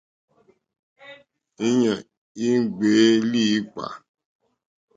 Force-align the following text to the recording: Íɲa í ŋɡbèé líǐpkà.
Íɲa 1.67 1.93
í 2.45 2.47
ŋɡbèé 2.63 3.07
líǐpkà. 3.31 3.85